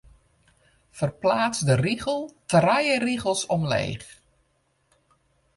[1.01, 4.11] Ferpleats de rigel trije rigels omleech.